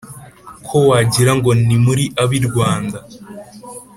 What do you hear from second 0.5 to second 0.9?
ko